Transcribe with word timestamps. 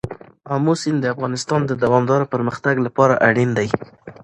آمو 0.53 0.73
سیند 0.81 0.97
د 1.01 1.05
افغانستان 1.15 1.61
د 1.65 1.71
دوامداره 1.83 2.29
پرمختګ 2.33 2.75
لپاره 2.85 3.13
اړین 3.27 3.49
دي. 3.57 3.69